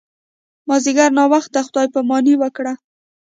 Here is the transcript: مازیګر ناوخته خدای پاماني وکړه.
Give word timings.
مازیګر 0.67 1.09
ناوخته 1.17 1.59
خدای 1.67 1.87
پاماني 1.93 2.33
وکړه. 2.37 2.73